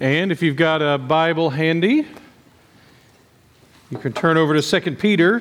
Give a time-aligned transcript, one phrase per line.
[0.00, 2.04] And if you've got a Bible handy,
[3.90, 5.38] you can turn over to 2 Peter.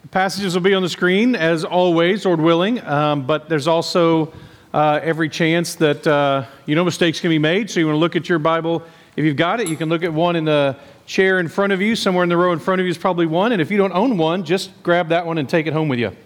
[0.00, 4.32] The passages will be on the screen, as always, Lord willing, um, but there's also
[4.72, 7.70] uh, every chance that uh, you know mistakes can be made.
[7.70, 8.82] So you want to look at your Bible.
[9.14, 10.74] If you've got it, you can look at one in the
[11.04, 11.94] chair in front of you.
[11.94, 13.52] Somewhere in the row in front of you is probably one.
[13.52, 15.98] And if you don't own one, just grab that one and take it home with
[15.98, 16.16] you.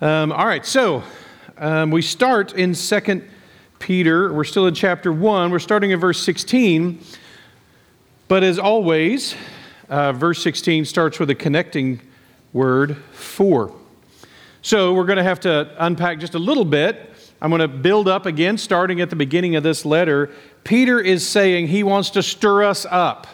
[0.00, 1.04] Um, all right, so
[1.56, 3.22] um, we start in 2
[3.82, 4.32] Peter.
[4.32, 5.50] We're still in chapter 1.
[5.50, 7.00] We're starting in verse 16.
[8.28, 9.34] But as always,
[9.88, 12.00] uh, verse 16 starts with a connecting
[12.52, 13.74] word, for.
[14.62, 17.10] So we're going to have to unpack just a little bit
[17.42, 20.30] I'm going to build up again, starting at the beginning of this letter.
[20.62, 23.26] Peter is saying he wants to stir us up.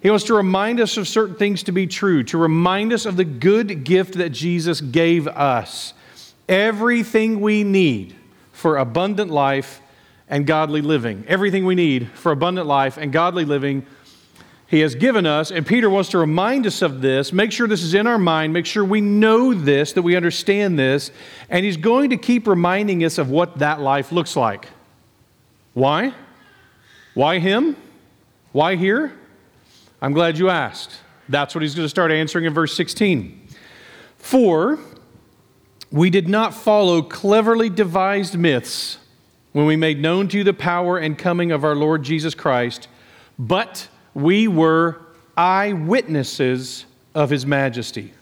[0.00, 3.16] He wants to remind us of certain things to be true, to remind us of
[3.16, 5.92] the good gift that Jesus gave us.
[6.48, 8.14] Everything we need
[8.62, 9.82] for abundant life
[10.28, 11.24] and godly living.
[11.26, 13.84] Everything we need for abundant life and godly living
[14.68, 15.50] he has given us.
[15.50, 18.52] And Peter wants to remind us of this, make sure this is in our mind,
[18.52, 21.10] make sure we know this, that we understand this.
[21.50, 24.68] And he's going to keep reminding us of what that life looks like.
[25.74, 26.14] Why?
[27.14, 27.76] Why him?
[28.52, 29.12] Why here?
[30.00, 31.00] I'm glad you asked.
[31.28, 33.48] That's what he's going to start answering in verse 16.
[34.18, 34.78] For
[35.92, 38.98] we did not follow cleverly devised myths
[39.52, 42.88] when we made known to you the power and coming of our Lord Jesus Christ,
[43.38, 45.02] but we were
[45.36, 48.12] eyewitnesses of his majesty.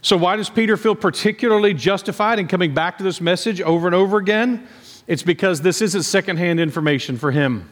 [0.00, 3.94] So, why does Peter feel particularly justified in coming back to this message over and
[3.94, 4.66] over again?
[5.06, 7.68] It's because this isn't secondhand information for him.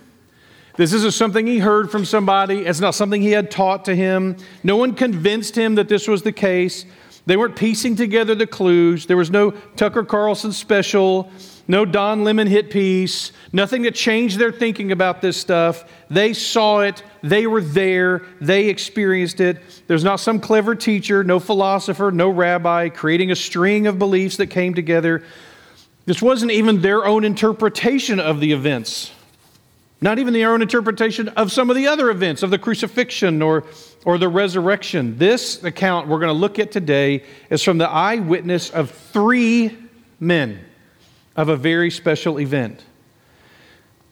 [0.76, 2.66] This isn't something he heard from somebody.
[2.66, 4.36] It's not something he had taught to him.
[4.64, 6.84] No one convinced him that this was the case.
[7.26, 9.06] They weren't piecing together the clues.
[9.06, 11.30] There was no Tucker Carlson special
[11.66, 15.84] no Don Lemon hit piece, nothing to change their thinking about this stuff.
[16.10, 19.62] They saw it, they were there, they experienced it.
[19.86, 24.48] There's not some clever teacher, no philosopher, no rabbi creating a string of beliefs that
[24.48, 25.24] came together.
[26.04, 29.10] This wasn't even their own interpretation of the events,
[30.04, 33.64] not even their own interpretation of some of the other events of the crucifixion or,
[34.04, 35.16] or the resurrection.
[35.16, 39.74] This account we're going to look at today is from the eyewitness of three
[40.20, 40.62] men
[41.36, 42.84] of a very special event.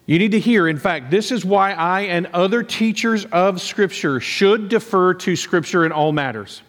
[0.06, 4.18] You need to hear, in fact, this is why I and other teachers of Scripture
[4.18, 6.62] should defer to Scripture in all matters.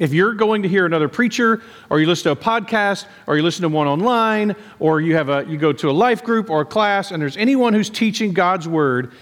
[0.00, 3.42] If you're going to hear another preacher, or you listen to a podcast, or you
[3.42, 6.62] listen to one online, or you, have a, you go to a life group or
[6.62, 9.12] a class, and there's anyone who's teaching God's Word,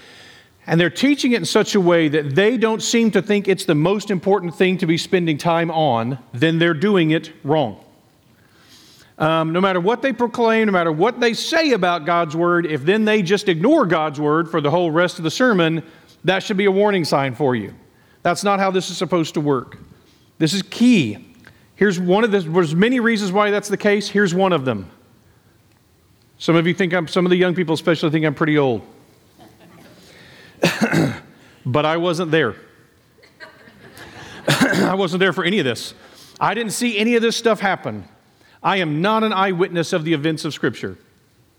[0.65, 3.65] and they're teaching it in such a way that they don't seem to think it's
[3.65, 7.83] the most important thing to be spending time on, then they're doing it wrong.
[9.17, 12.85] Um, no matter what they proclaim, no matter what they say about God's word, if
[12.85, 15.83] then they just ignore God's word for the whole rest of the sermon,
[16.23, 17.73] that should be a warning sign for you.
[18.23, 19.77] That's not how this is supposed to work.
[20.39, 21.25] This is key.
[21.75, 24.09] Here's one of the, there's many reasons why that's the case.
[24.09, 24.89] Here's one of them.
[26.39, 28.81] Some of you think I'm, some of the young people especially think I'm pretty old.
[31.65, 32.55] but I wasn't there.
[34.47, 35.93] I wasn't there for any of this.
[36.39, 38.05] I didn't see any of this stuff happen.
[38.63, 40.97] I am not an eyewitness of the events of Scripture.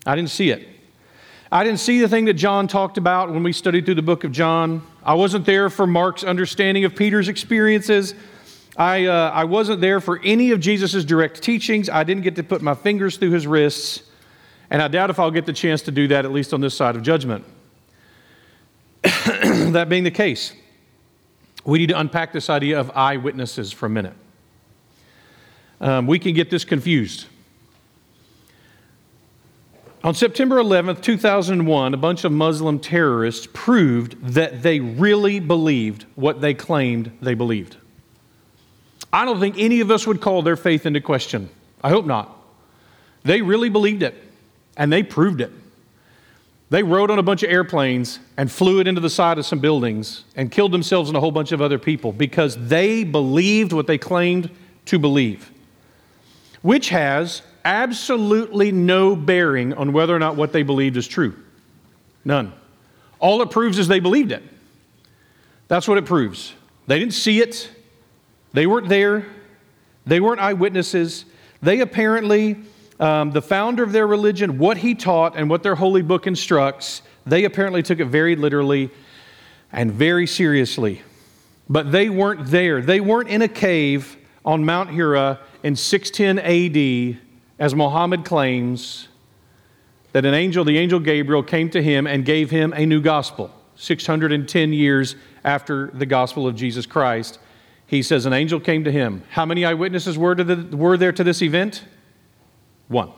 [0.06, 0.66] I didn't see it.
[1.52, 4.24] I didn't see the thing that John talked about when we studied through the book
[4.24, 4.82] of John.
[5.02, 8.14] I wasn't there for Mark's understanding of Peter's experiences.
[8.76, 11.88] I, uh, I wasn't there for any of Jesus' direct teachings.
[11.88, 14.02] I didn't get to put my fingers through his wrists.
[14.70, 16.74] And I doubt if I'll get the chance to do that, at least on this
[16.74, 17.44] side of judgment.
[19.02, 20.52] that being the case,
[21.64, 24.14] we need to unpack this idea of eyewitnesses for a minute
[25.80, 27.26] um, we can get this confused.
[30.02, 36.40] On September 11th, 2001, a bunch of Muslim terrorists proved that they really believed what
[36.40, 37.76] they claimed they believed.
[39.12, 41.50] I don't think any of us would call their faith into question.
[41.82, 42.36] I hope not.
[43.24, 44.14] They really believed it,
[44.76, 45.50] and they proved it.
[46.70, 49.58] They rode on a bunch of airplanes and flew it into the side of some
[49.58, 53.88] buildings and killed themselves and a whole bunch of other people because they believed what
[53.88, 54.50] they claimed
[54.86, 55.50] to believe
[56.62, 61.36] which has absolutely no bearing on whether or not what they believed is true.
[62.24, 62.52] None.
[63.18, 64.42] All it proves is they believed it.
[65.68, 66.54] That's what it proves.
[66.86, 67.70] They didn't see it,
[68.52, 69.26] they weren't there,
[70.06, 71.24] they weren't eyewitnesses.
[71.62, 72.56] They apparently,
[72.98, 77.02] um, the founder of their religion, what he taught and what their holy book instructs,
[77.26, 78.90] they apparently took it very literally
[79.72, 81.02] and very seriously.
[81.68, 82.80] But they weren't there.
[82.82, 87.20] They weren't in a cave on Mount Hira in 610 AD,
[87.58, 89.08] as Muhammad claims,
[90.12, 93.54] that an angel, the angel Gabriel, came to him and gave him a new gospel.
[93.76, 95.14] 610 years
[95.44, 97.38] after the gospel of Jesus Christ,
[97.90, 99.24] he says an angel came to him.
[99.30, 101.84] How many eyewitnesses were, the, were there to this event?
[102.86, 103.10] One.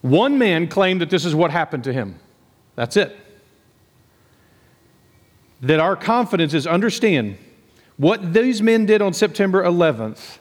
[0.00, 2.18] One man claimed that this is what happened to him.
[2.74, 3.16] That's it.
[5.60, 7.38] That our confidence is understand
[7.98, 10.38] what these men did on September 11th.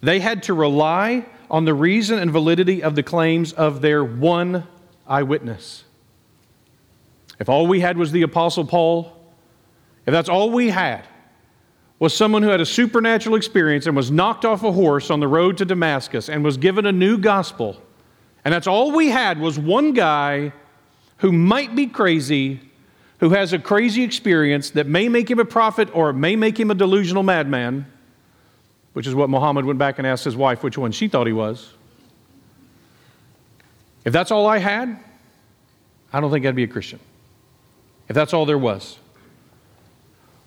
[0.00, 4.66] They had to rely on the reason and validity of the claims of their one
[5.06, 5.84] eyewitness.
[7.38, 9.12] If all we had was the Apostle Paul,
[10.06, 11.06] if that's all we had
[12.04, 15.26] was someone who had a supernatural experience and was knocked off a horse on the
[15.26, 17.80] road to Damascus and was given a new gospel,
[18.44, 20.52] and that's all we had was one guy
[21.16, 22.60] who might be crazy,
[23.20, 26.70] who has a crazy experience that may make him a prophet or may make him
[26.70, 27.86] a delusional madman,
[28.92, 31.32] which is what Muhammad went back and asked his wife which one she thought he
[31.32, 31.72] was.
[34.04, 34.98] If that's all I had,
[36.12, 37.00] I don't think I'd be a Christian.
[38.10, 38.98] If that's all there was.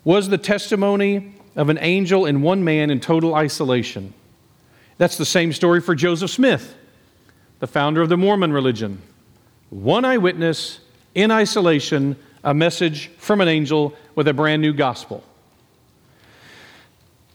[0.04, 4.14] Was the testimony of an angel in one man in total isolation?
[4.96, 6.74] That's the same story for Joseph Smith
[7.60, 9.02] the founder of the Mormon religion.
[9.70, 10.78] One eyewitness
[11.14, 15.24] in isolation, a message from an angel with a brand new gospel.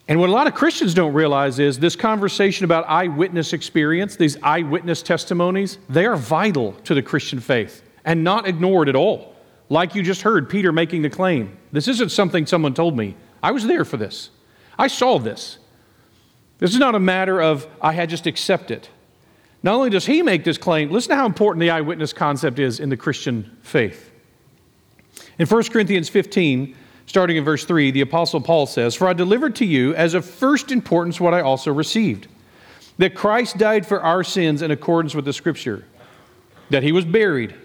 [0.07, 4.37] And what a lot of Christians don't realize is this conversation about eyewitness experience, these
[4.43, 9.35] eyewitness testimonies, they are vital to the Christian faith and not ignored at all.
[9.69, 11.57] Like you just heard Peter making the claim.
[11.71, 13.15] This isn't something someone told me.
[13.43, 14.29] I was there for this.
[14.79, 15.59] I saw this.
[16.59, 18.89] This is not a matter of I had just accept it.
[19.61, 22.79] Not only does he make this claim, listen to how important the eyewitness concept is
[22.79, 24.11] in the Christian faith.
[25.37, 26.75] In 1 Corinthians 15,
[27.05, 30.25] starting in verse 3, the Apostle Paul says, For I delivered to you as of
[30.25, 32.27] first importance what I also received
[32.97, 35.83] that Christ died for our sins in accordance with the Scripture,
[36.69, 37.55] that he was buried,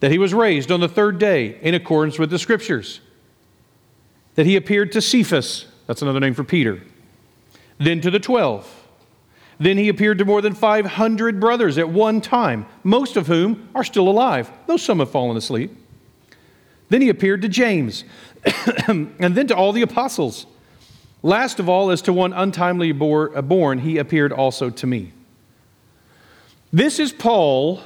[0.00, 3.00] that he was raised on the third day in accordance with the Scriptures,
[4.36, 6.80] that he appeared to Cephas, that's another name for Peter,
[7.78, 8.72] then to the twelve.
[9.58, 13.84] Then he appeared to more than 500 brothers at one time, most of whom are
[13.84, 15.74] still alive, though some have fallen asleep.
[16.88, 18.04] Then he appeared to James,
[18.86, 20.46] and then to all the apostles.
[21.22, 25.12] Last of all, as to one untimely uh, born, he appeared also to me.
[26.72, 27.80] This is Paul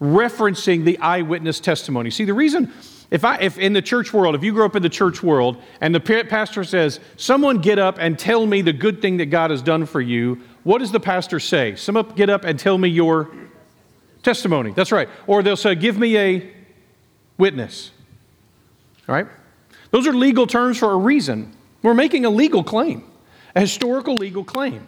[0.00, 2.10] referencing the eyewitness testimony.
[2.10, 2.72] See, the reason,
[3.10, 5.56] if, I, if in the church world, if you grew up in the church world
[5.80, 9.50] and the pastor says, Someone get up and tell me the good thing that God
[9.50, 11.74] has done for you, what does the pastor say?
[11.76, 13.30] Someone get up and tell me your
[14.22, 14.72] testimony.
[14.72, 15.08] That's right.
[15.26, 16.50] Or they'll say, Give me a
[17.38, 17.92] witness.
[19.08, 19.26] All right?
[19.90, 21.56] Those are legal terms for a reason.
[21.82, 23.10] We're making a legal claim,
[23.56, 24.86] a historical legal claim.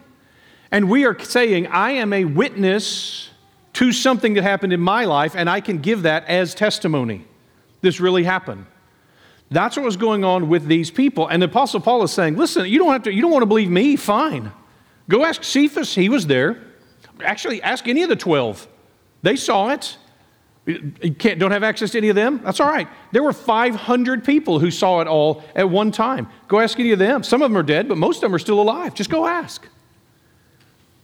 [0.69, 3.29] And we are saying, I am a witness
[3.73, 7.25] to something that happened in my life, and I can give that as testimony.
[7.81, 8.65] This really happened.
[9.49, 11.27] That's what was going on with these people.
[11.27, 13.47] And the Apostle Paul is saying, listen, you don't have to, you don't want to
[13.47, 14.51] believe me, fine.
[15.09, 16.63] Go ask Cephas, he was there.
[17.21, 18.67] Actually, ask any of the 12.
[19.23, 19.97] They saw it.
[20.65, 22.39] You can't, don't have access to any of them?
[22.43, 22.87] That's all right.
[23.11, 26.29] There were 500 people who saw it all at one time.
[26.47, 27.23] Go ask any of them.
[27.23, 28.93] Some of them are dead, but most of them are still alive.
[28.93, 29.67] Just go ask.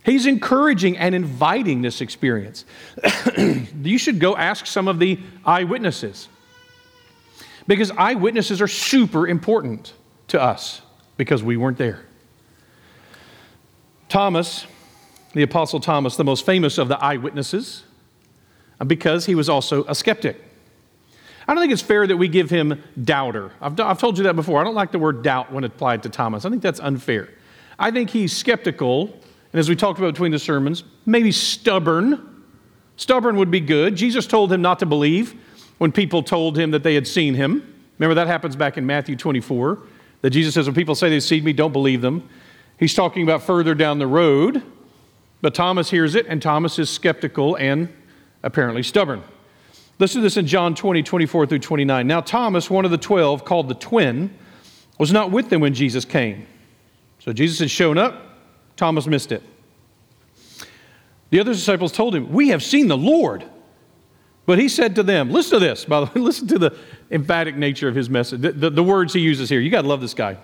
[0.05, 2.63] He's encouraging and inviting this experience.
[3.83, 6.29] you should go ask some of the eyewitnesses
[7.67, 9.93] because eyewitnesses are super important
[10.29, 10.81] to us
[11.17, 12.05] because we weren't there.
[14.09, 14.65] Thomas,
[15.33, 17.83] the Apostle Thomas, the most famous of the eyewitnesses,
[18.85, 20.41] because he was also a skeptic.
[21.47, 23.51] I don't think it's fair that we give him doubter.
[23.61, 24.59] I've, I've told you that before.
[24.59, 26.45] I don't like the word doubt when applied to Thomas.
[26.45, 27.29] I think that's unfair.
[27.79, 29.13] I think he's skeptical,
[29.53, 32.43] and as we talked about between the sermons, maybe stubborn.
[32.97, 33.95] Stubborn would be good.
[33.95, 35.35] Jesus told him not to believe
[35.77, 37.73] when people told him that they had seen him.
[37.99, 39.79] Remember, that happens back in Matthew 24,
[40.21, 42.27] that Jesus says, When people say they've seen me, don't believe them.
[42.79, 44.61] He's talking about further down the road,
[45.41, 47.91] but Thomas hears it, and Thomas is skeptical and
[48.43, 49.23] apparently stubborn.
[49.99, 52.05] Listen to this in John 20, 24 through 29.
[52.05, 54.31] Now, Thomas, one of the twelve, called the twin,
[54.99, 56.45] was not with them when Jesus came.
[57.19, 58.21] So Jesus had shown up,
[58.75, 59.41] Thomas missed it.
[61.29, 63.43] The other disciples told him, We have seen the Lord.
[64.47, 66.75] But he said to them, Listen to this, by the way, listen to the
[67.11, 69.59] emphatic nature of his message, the, the, the words he uses here.
[69.59, 70.37] You got to love this guy.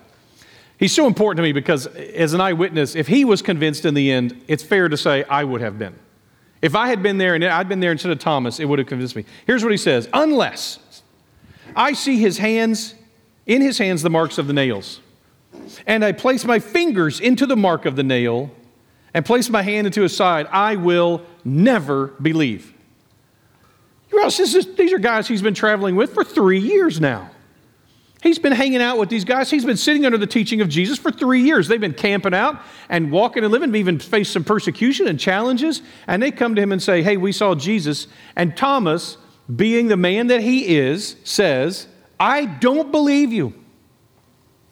[0.78, 4.12] He's so important to me because, as an eyewitness, if he was convinced in the
[4.12, 5.98] end, it's fair to say I would have been.
[6.60, 8.88] If I had been there and I'd been there instead of Thomas, it would have
[8.88, 9.24] convinced me.
[9.46, 11.02] Here's what he says Unless
[11.74, 12.94] I see his hands,
[13.46, 15.00] in his hands, the marks of the nails,
[15.86, 18.50] and I place my fingers into the mark of the nail,
[19.14, 22.73] and place my hand into his side, I will never believe.
[24.22, 27.30] Is, these are guys he's been traveling with for three years now.
[28.22, 29.50] He's been hanging out with these guys.
[29.50, 31.68] He's been sitting under the teaching of Jesus for three years.
[31.68, 35.82] They've been camping out and walking and living, even faced some persecution and challenges.
[36.06, 38.06] And they come to him and say, Hey, we saw Jesus.
[38.34, 39.18] And Thomas,
[39.54, 41.86] being the man that he is, says,
[42.18, 43.52] I don't believe you.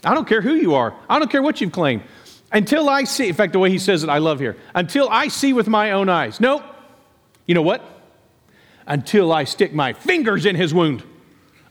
[0.03, 0.95] I don't care who you are.
[1.11, 2.05] I don't care what you've claimed.
[2.53, 4.57] Until I see, in fact, the way he says it, I love here.
[4.75, 6.41] Until I see with my own eyes.
[6.41, 6.63] Nope.
[7.47, 7.85] You know what?
[8.87, 11.03] Until I stick my fingers in his wound,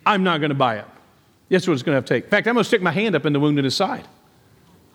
[0.06, 0.86] I'm not going to buy it.
[1.50, 2.24] That's what it's going to have to take.
[2.25, 4.08] In fact, I'm going to stick my hand up in the wound in his side.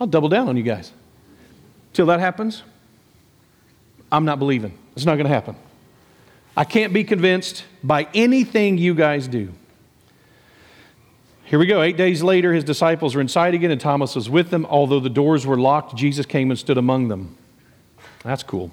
[0.01, 0.93] I'll double down on you guys.
[1.93, 2.63] Till that happens,
[4.11, 4.77] I'm not believing.
[4.95, 5.57] It's not going to happen.
[6.57, 9.53] I can't be convinced by anything you guys do.
[11.45, 11.83] Here we go.
[11.83, 14.67] Eight days later, his disciples were inside again, and Thomas was with them.
[14.67, 17.37] Although the doors were locked, Jesus came and stood among them.
[18.25, 18.73] That's cool.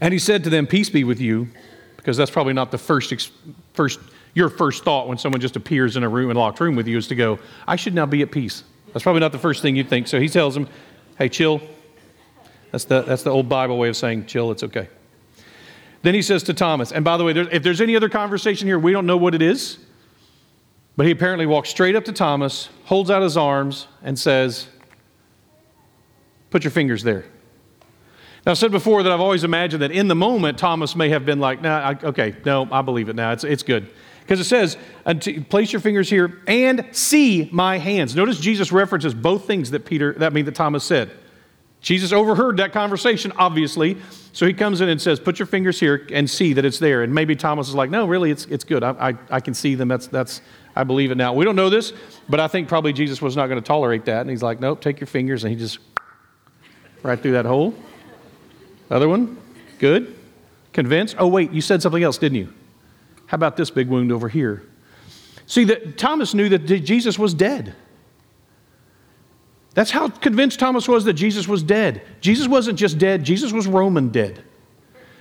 [0.00, 1.48] And he said to them, Peace be with you,
[1.96, 3.30] because that's probably not the first,
[3.72, 4.00] first
[4.34, 6.88] your first thought when someone just appears in a room, in a locked room with
[6.88, 8.64] you, is to go, I should now be at peace.
[8.92, 10.08] That's probably not the first thing you think.
[10.08, 10.68] So he tells them,
[11.18, 11.60] hey, chill.
[12.72, 14.88] That's the, that's the old Bible way of saying, chill, it's okay.
[16.02, 18.68] Then he says to Thomas, and by the way, there, if there's any other conversation
[18.68, 19.78] here, we don't know what it is,
[20.96, 24.68] but he apparently walks straight up to Thomas, holds out his arms, and says,
[26.50, 27.24] Put your fingers there.
[28.46, 31.24] Now, I said before that I've always imagined that in the moment, Thomas may have
[31.24, 33.32] been like, nah, I, okay, no, I believe it now.
[33.32, 33.88] It's, it's good.
[34.20, 34.76] Because it says,
[35.48, 38.14] place your fingers here and see my hands.
[38.14, 41.10] Notice Jesus references both things that Peter, that mean that Thomas said.
[41.80, 43.98] Jesus overheard that conversation, obviously.
[44.32, 47.02] So he comes in and says, Put your fingers here and see that it's there.
[47.02, 48.82] And maybe Thomas is like, No, really, it's, it's good.
[48.82, 49.88] I, I, I can see them.
[49.88, 50.40] That's, that's,
[50.74, 51.34] I believe it now.
[51.34, 51.92] We don't know this,
[52.26, 54.22] but I think probably Jesus was not going to tolerate that.
[54.22, 55.44] And he's like, Nope, take your fingers.
[55.44, 55.78] And he just
[57.02, 57.74] right through that hole.
[58.90, 59.38] Other one?
[59.78, 60.14] Good.
[60.72, 61.16] Convinced?
[61.18, 62.52] Oh, wait, you said something else, didn't you?
[63.26, 64.62] How about this big wound over here?
[65.46, 67.74] See, that Thomas knew that Jesus was dead.
[69.74, 72.02] That's how convinced Thomas was that Jesus was dead.
[72.20, 74.42] Jesus wasn't just dead, Jesus was Roman dead.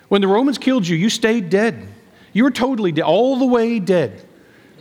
[0.10, 1.88] When the Romans killed you, you stayed dead.
[2.34, 4.24] You were totally dead, all the way dead.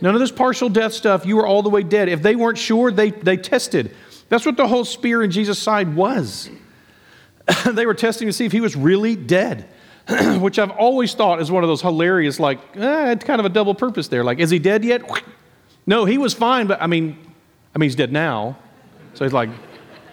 [0.01, 2.09] None of this partial death stuff, you were all the way dead.
[2.09, 3.95] If they weren't sure, they, they tested.
[4.29, 6.49] That's what the whole spear in Jesus' side was.
[7.71, 9.67] they were testing to see if he was really dead.
[10.39, 13.49] which I've always thought is one of those hilarious, like, eh, it's kind of a
[13.49, 14.23] double purpose there.
[14.23, 15.01] Like, is he dead yet?
[15.85, 17.17] No, he was fine, but I mean,
[17.75, 18.57] I mean, he's dead now.
[19.15, 19.49] So he's like,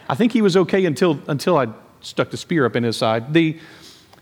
[0.09, 1.67] I think he was okay until, until I
[2.01, 3.33] stuck the spear up in his side.
[3.33, 3.57] The,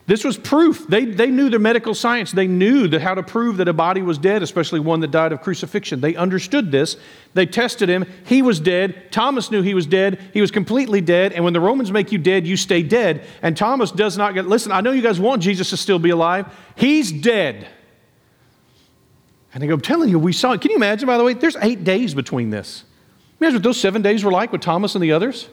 [0.10, 0.88] this was proof.
[0.88, 2.32] They, they knew the medical science.
[2.32, 5.32] They knew that how to prove that a body was dead, especially one that died
[5.34, 6.02] of crucifixion.
[6.02, 6.98] They understood this.
[7.36, 8.08] They tested him.
[8.26, 9.12] He was dead.
[9.12, 10.32] Thomas knew he was dead.
[10.34, 11.34] He was completely dead.
[11.34, 13.24] And when the Romans make you dead, you stay dead.
[13.44, 16.10] And Thomas does not get, listen, I know you guys want Jesus to still be
[16.10, 16.48] alive.
[16.76, 17.68] He's dead.
[19.54, 20.62] And they go, I'm telling you, we saw it.
[20.62, 21.36] Can you imagine, by the way?
[21.36, 22.84] There's eight days between this.
[23.40, 25.48] Imagine what those seven days were like with Thomas and the others.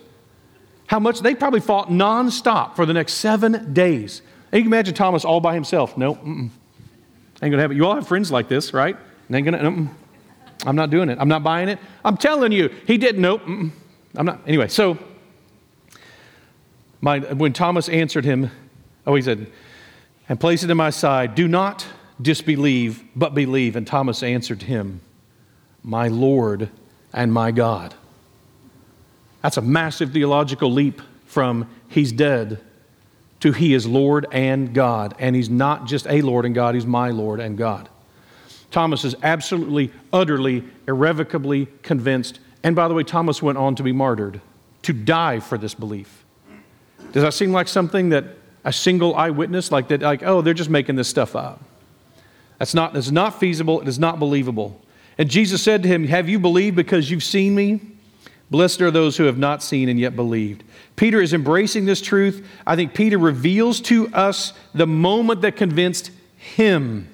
[0.87, 4.23] How much they probably fought nonstop for the next seven days.
[4.53, 5.97] And you can imagine Thomas all by himself.
[5.97, 6.51] No, nope, ain't
[7.41, 7.77] gonna happen.
[7.77, 8.97] You all have friends like this, right?
[9.33, 9.59] ain't gonna.
[9.59, 9.89] Mm-mm.
[10.65, 11.19] I'm not doing it.
[11.21, 11.79] I'm not buying it.
[12.05, 13.21] I'm telling you, he didn't.
[13.21, 13.43] Nope.
[13.43, 13.71] Mm-mm.
[14.17, 14.41] I'm not.
[14.47, 14.99] Anyway, so
[17.01, 18.51] my, when Thomas answered him,
[19.07, 19.47] oh, he said,
[20.29, 21.35] and place it in my side.
[21.35, 21.87] Do not
[22.21, 23.77] disbelieve, but believe.
[23.77, 25.01] And Thomas answered him,
[25.83, 26.71] My Lord
[27.13, 27.95] and my God.
[29.43, 32.61] That's a massive theological leap from he's dead
[33.41, 35.15] to He is Lord and God.
[35.19, 37.89] And He's not just a Lord and God, He's my Lord and God.
[38.71, 42.41] Thomas is absolutely, utterly, irrevocably convinced.
[42.63, 44.41] And by the way, Thomas went on to be martyred,
[44.83, 46.25] to die for this belief.
[47.13, 48.25] Does that seem like something that
[48.65, 51.63] a single eyewitness, like that, like, oh, they're just making this stuff up?
[52.59, 54.81] That's not, that's not feasible, it is not believable.
[55.19, 57.81] And Jesus said to him, Have you believed because you've seen me?
[58.51, 60.63] Blessed are those who have not seen and yet believed.
[60.95, 62.47] Peter is embracing this truth.
[62.67, 67.09] I think Peter reveals to us the moment that convinced him.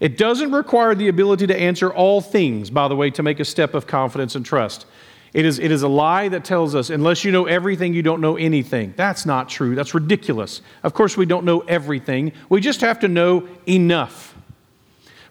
[0.00, 3.44] It doesn't require the ability to answer all things, by the way, to make a
[3.44, 4.86] step of confidence and trust.
[5.32, 8.20] It is, it is a lie that tells us, unless you know everything, you don't
[8.20, 8.94] know anything.
[8.96, 9.74] That's not true.
[9.74, 10.62] That's ridiculous.
[10.82, 12.32] Of course, we don't know everything.
[12.48, 14.34] We just have to know enough.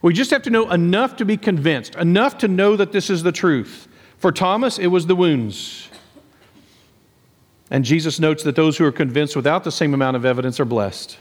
[0.01, 3.23] We just have to know enough to be convinced, enough to know that this is
[3.23, 3.87] the truth.
[4.17, 5.89] For Thomas, it was the wounds.
[7.69, 10.65] And Jesus notes that those who are convinced without the same amount of evidence are
[10.65, 11.17] blessed.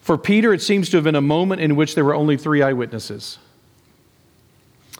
[0.00, 2.60] For Peter, it seems to have been a moment in which there were only three
[2.60, 3.38] eyewitnesses.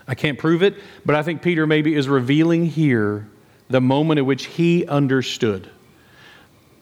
[0.07, 3.29] I can't prove it, but I think Peter maybe is revealing here
[3.69, 5.69] the moment at which he understood.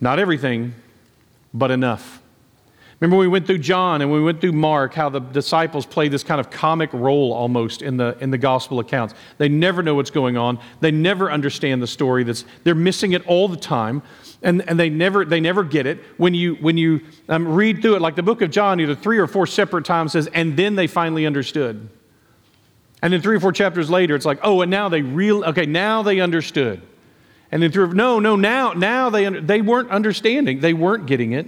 [0.01, 0.75] Not everything,
[1.53, 2.20] but enough.
[3.01, 6.23] Remember, we went through John and we went through Mark, how the disciples play this
[6.23, 9.15] kind of comic role almost in the, in the gospel accounts.
[9.39, 10.59] They never know what's going on.
[10.81, 12.25] They never understand the story.
[12.25, 14.03] That's, they're missing it all the time,
[14.43, 15.99] and, and they, never, they never get it.
[16.19, 19.17] When you, when you um, read through it, like the book of John, either three
[19.17, 21.89] or four separate times says, and then they finally understood.
[23.01, 25.65] And then three or four chapters later, it's like, oh, and now they real okay,
[25.65, 26.83] now they understood.
[27.51, 30.61] And then through, no, no, now, now they, they weren't understanding.
[30.61, 31.47] They weren't getting it.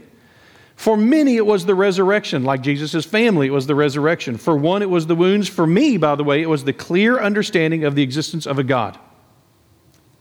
[0.83, 4.37] For many, it was the resurrection, like Jesus' family, it was the resurrection.
[4.37, 5.49] For one, it was the wounds.
[5.49, 8.65] For me, by the way, it was the clear understanding of the existence of a
[8.65, 8.99] God.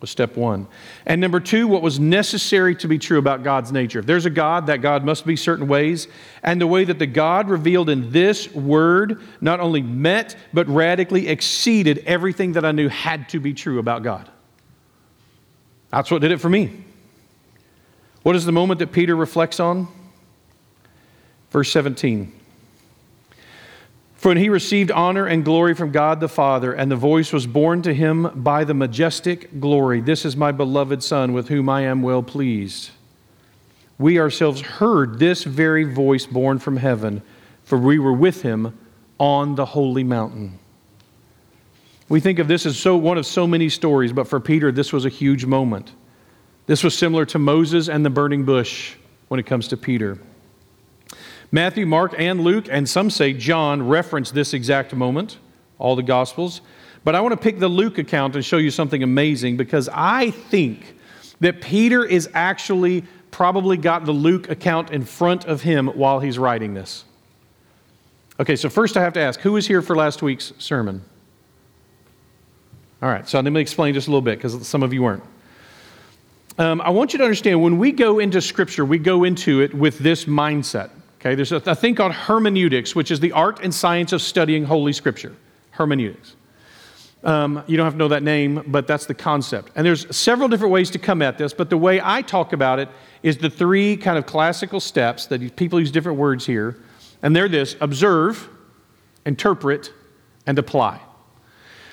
[0.01, 0.67] Was step one.
[1.07, 3.97] And number two, what was necessary to be true about God's nature.
[3.97, 6.07] If there's a God, that God must be certain ways.
[6.43, 11.27] And the way that the God revealed in this word not only met, but radically
[11.27, 14.29] exceeded everything that I knew had to be true about God.
[15.89, 16.85] That's what did it for me.
[18.21, 19.87] What is the moment that Peter reflects on?
[21.51, 22.33] Verse 17.
[24.15, 27.47] For when he received honor and glory from God the Father, and the voice was
[27.47, 31.81] borne to him by the majestic glory, This is my beloved Son, with whom I
[31.81, 32.91] am well pleased.
[33.97, 37.23] We ourselves heard this very voice borne from heaven,
[37.63, 38.77] for we were with him
[39.19, 40.59] on the holy mountain.
[42.07, 44.93] We think of this as so, one of so many stories, but for Peter, this
[44.93, 45.93] was a huge moment.
[46.67, 48.95] This was similar to Moses and the burning bush
[49.29, 50.19] when it comes to Peter.
[51.51, 55.37] Matthew, Mark, and Luke, and some say John, reference this exact moment,
[55.77, 56.61] all the Gospels.
[57.03, 60.31] But I want to pick the Luke account and show you something amazing because I
[60.31, 60.95] think
[61.41, 66.37] that Peter is actually probably got the Luke account in front of him while he's
[66.37, 67.03] writing this.
[68.39, 71.03] Okay, so first I have to ask who was here for last week's sermon?
[73.01, 75.23] All right, so let me explain just a little bit because some of you weren't.
[76.57, 79.73] Um, I want you to understand when we go into Scripture, we go into it
[79.73, 80.91] with this mindset.
[81.21, 84.63] Okay, there's a, a thing called hermeneutics, which is the art and science of studying
[84.63, 85.35] Holy Scripture.
[85.69, 86.35] Hermeneutics.
[87.23, 89.71] Um, you don't have to know that name, but that's the concept.
[89.75, 92.79] And there's several different ways to come at this, but the way I talk about
[92.79, 92.89] it
[93.21, 96.81] is the three kind of classical steps that people use different words here.
[97.21, 98.49] And they're this observe,
[99.23, 99.93] interpret,
[100.47, 100.99] and apply.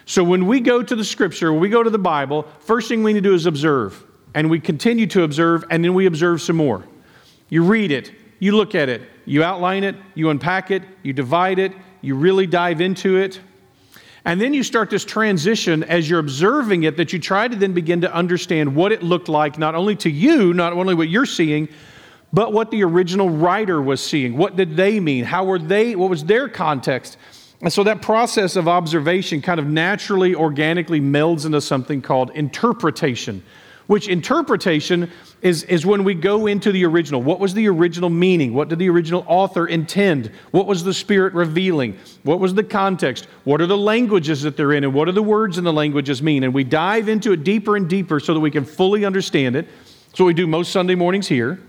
[0.06, 3.02] So when we go to the scripture, when we go to the Bible, first thing
[3.02, 4.02] we need to do is observe.
[4.34, 6.88] And we continue to observe, and then we observe some more.
[7.50, 11.58] You read it, you look at it, you outline it, you unpack it, you divide
[11.58, 13.40] it, you really dive into it.
[14.24, 17.72] And then you start this transition as you're observing it that you try to then
[17.72, 21.26] begin to understand what it looked like, not only to you, not only what you're
[21.26, 21.68] seeing,
[22.32, 24.36] but what the original writer was seeing.
[24.36, 25.24] What did they mean?
[25.24, 27.16] How were they, what was their context?
[27.60, 33.42] And so that process of observation kind of naturally, organically melds into something called interpretation,
[33.88, 35.10] which interpretation
[35.42, 37.22] is, is when we go into the original.
[37.22, 38.54] What was the original meaning?
[38.54, 40.30] What did the original author intend?
[40.52, 41.98] What was the Spirit revealing?
[42.22, 43.26] What was the context?
[43.44, 44.84] What are the languages that they're in?
[44.84, 46.44] And what do the words in the languages mean?
[46.44, 49.66] And we dive into it deeper and deeper so that we can fully understand it.
[50.18, 51.60] What we do most Sunday mornings here.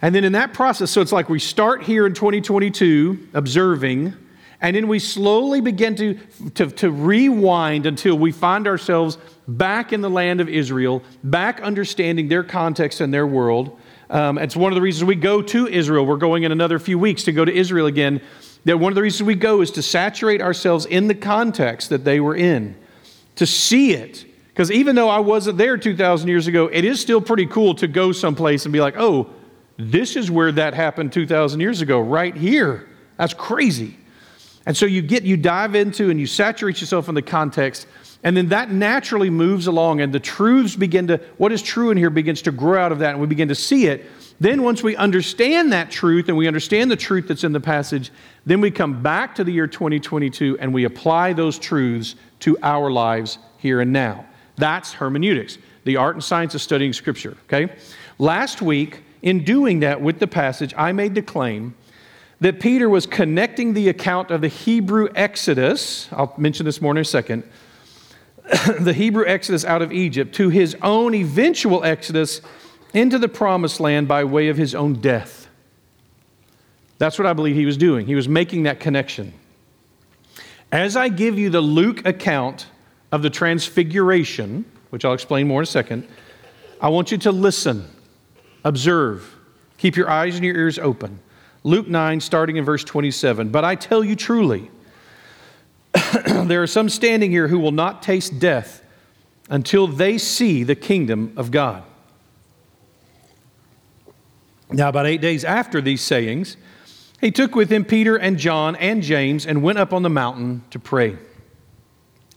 [0.00, 4.14] And then in that process, so it's like we start here in 2022 observing,
[4.62, 6.14] and then we slowly begin to,
[6.54, 12.28] to, to rewind until we find ourselves back in the land of Israel, back understanding
[12.28, 13.76] their context and their world.
[14.08, 16.06] Um, it's one of the reasons we go to Israel.
[16.06, 18.20] We're going in another few weeks to go to Israel again.
[18.64, 22.04] That one of the reasons we go is to saturate ourselves in the context that
[22.04, 22.76] they were in,
[23.34, 24.24] to see it.
[24.50, 27.88] Because even though I wasn't there 2,000 years ago, it is still pretty cool to
[27.88, 29.28] go someplace and be like, oh,
[29.76, 32.88] this is where that happened 2,000 years ago, right here.
[33.16, 33.96] That's crazy.
[34.66, 37.86] And so you get, you dive into and you saturate yourself in the context
[38.24, 41.96] and then that naturally moves along, and the truths begin to, what is true in
[41.96, 44.04] here begins to grow out of that, and we begin to see it.
[44.38, 48.10] Then, once we understand that truth and we understand the truth that's in the passage,
[48.46, 52.90] then we come back to the year 2022 and we apply those truths to our
[52.90, 54.24] lives here and now.
[54.56, 57.72] That's hermeneutics, the art and science of studying Scripture, okay?
[58.18, 61.74] Last week, in doing that with the passage, I made the claim
[62.42, 66.98] that Peter was connecting the account of the Hebrew Exodus, I'll mention this more in
[66.98, 67.44] a second,
[68.80, 72.40] the Hebrew exodus out of Egypt to his own eventual exodus
[72.92, 75.46] into the promised land by way of his own death.
[76.98, 78.06] That's what I believe he was doing.
[78.06, 79.32] He was making that connection.
[80.72, 82.66] As I give you the Luke account
[83.12, 86.08] of the transfiguration, which I'll explain more in a second,
[86.80, 87.88] I want you to listen,
[88.64, 89.32] observe,
[89.78, 91.20] keep your eyes and your ears open.
[91.64, 93.50] Luke 9, starting in verse 27.
[93.50, 94.70] But I tell you truly,
[96.26, 98.82] there are some standing here who will not taste death
[99.48, 101.84] until they see the kingdom of God.
[104.70, 106.56] Now, about eight days after these sayings,
[107.20, 110.64] he took with him Peter and John and James and went up on the mountain
[110.70, 111.16] to pray.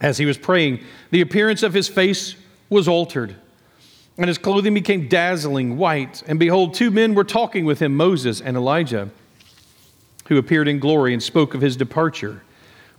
[0.00, 2.36] As he was praying, the appearance of his face
[2.68, 3.34] was altered,
[4.18, 6.22] and his clothing became dazzling white.
[6.26, 9.10] And behold, two men were talking with him, Moses and Elijah,
[10.28, 12.42] who appeared in glory and spoke of his departure,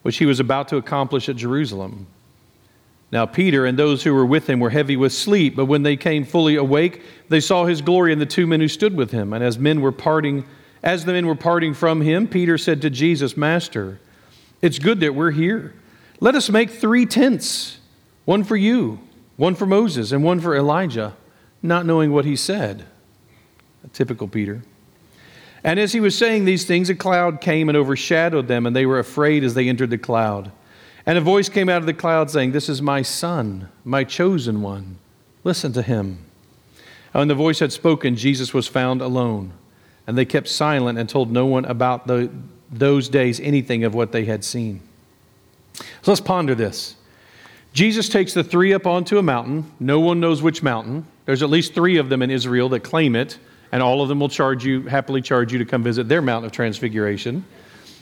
[0.03, 2.07] which he was about to accomplish at Jerusalem.
[3.11, 5.95] Now, Peter and those who were with him were heavy with sleep, but when they
[5.95, 9.33] came fully awake, they saw his glory and the two men who stood with him.
[9.33, 10.45] And as men were parting,
[10.83, 13.99] as the men were parting from him, Peter said to Jesus, Master,
[14.61, 15.73] it's good that we're here.
[16.19, 17.79] Let us make three tents
[18.25, 18.99] one for you,
[19.37, 21.15] one for Moses, and one for Elijah,
[21.61, 22.85] not knowing what he said.
[23.85, 24.63] A typical Peter.
[25.63, 28.85] And as he was saying these things, a cloud came and overshadowed them, and they
[28.85, 30.51] were afraid as they entered the cloud.
[31.05, 34.61] And a voice came out of the cloud saying, This is my son, my chosen
[34.61, 34.97] one.
[35.43, 36.19] Listen to him.
[37.13, 39.53] And when the voice had spoken, Jesus was found alone.
[40.05, 42.29] And they kept silent and told no one about the,
[42.71, 44.81] those days anything of what they had seen.
[45.73, 46.95] So let's ponder this.
[47.77, 49.71] Jesus takes the three up onto a mountain.
[49.79, 51.05] No one knows which mountain.
[51.25, 53.37] There's at least three of them in Israel that claim it,
[53.71, 56.47] and all of them will charge you, happily charge you to come visit their mountain
[56.47, 57.45] of Transfiguration.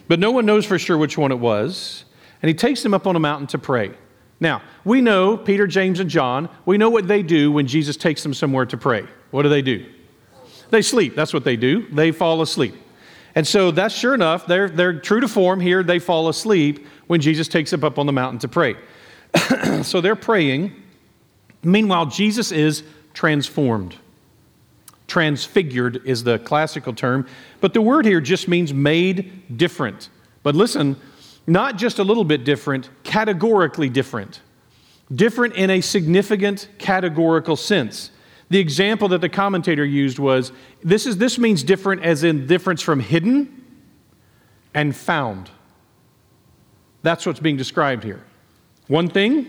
[0.08, 2.06] But no one knows for sure which one it was
[2.42, 3.92] and he takes them up on a mountain to pray.
[4.40, 8.24] Now, we know Peter, James, and John, we know what they do when Jesus takes
[8.24, 9.06] them somewhere to pray.
[9.32, 9.86] What do they do?
[10.70, 11.16] They sleep.
[11.16, 11.88] That's what they do.
[11.90, 12.76] They fall asleep.
[13.34, 15.84] And so that's sure enough, they're, they're true to form here.
[15.84, 18.76] They fall asleep when Jesus takes them up on the mountain to pray.
[19.84, 20.74] so they're praying.
[21.64, 23.96] Meanwhile, Jesus is transformed.
[25.08, 27.28] Transfigured is the classical term,
[27.62, 30.10] but the word here just means made different.
[30.44, 30.96] But listen,
[31.48, 34.42] not just a little bit different, categorically different.
[35.14, 38.10] Different in a significant categorical sense.
[38.50, 40.52] The example that the commentator used was
[40.84, 43.64] this, is, this means different as in difference from hidden
[44.74, 45.50] and found.
[47.02, 48.24] That's what's being described here.
[48.88, 49.48] One thing,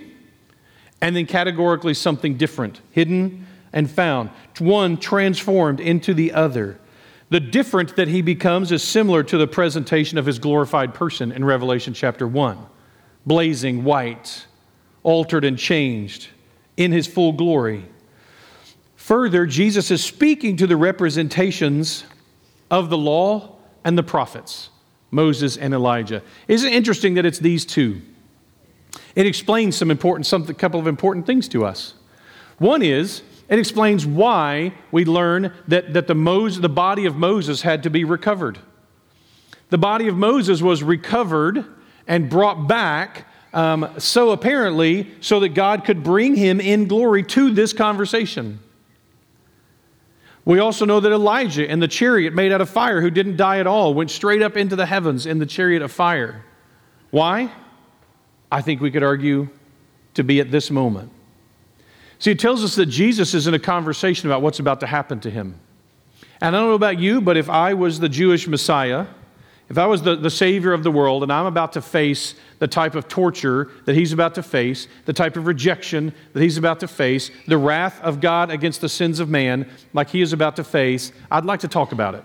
[1.01, 4.31] and then categorically something different, hidden and found.
[4.59, 6.79] One transformed into the other.
[7.29, 11.45] The different that he becomes is similar to the presentation of his glorified person in
[11.45, 12.59] Revelation chapter 1
[13.27, 14.47] blazing white,
[15.03, 16.29] altered and changed
[16.77, 17.85] in his full glory.
[18.95, 22.05] Further, Jesus is speaking to the representations
[22.71, 24.71] of the law and the prophets,
[25.11, 26.23] Moses and Elijah.
[26.49, 28.01] Isn't it interesting that it's these two?
[29.15, 31.95] It explains some important, some, a couple of important things to us.
[32.59, 37.63] One is it explains why we learn that, that the, Moses, the body of Moses
[37.63, 38.59] had to be recovered.
[39.71, 41.65] The body of Moses was recovered
[42.07, 47.51] and brought back um, so apparently so that God could bring him in glory to
[47.51, 48.59] this conversation.
[50.45, 53.59] We also know that Elijah in the chariot made out of fire, who didn't die
[53.59, 56.45] at all, went straight up into the heavens in the chariot of fire.
[57.11, 57.51] Why?
[58.51, 59.49] I think we could argue
[60.15, 61.11] to be at this moment.
[62.19, 65.21] See, it tells us that Jesus is in a conversation about what's about to happen
[65.21, 65.59] to him.
[66.41, 69.07] And I don't know about you, but if I was the Jewish Messiah,
[69.69, 72.69] if I was the, the Savior of the world and I'm about to face the
[72.69, 76.81] type of torture that he's about to face, the type of rejection that he's about
[76.81, 80.57] to face, the wrath of God against the sins of man, like he is about
[80.57, 82.25] to face, I'd like to talk about it.